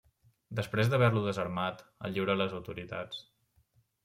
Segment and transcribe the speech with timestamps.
[0.59, 3.23] Després d'haver-lo desarmat, el lliura a les autoritats.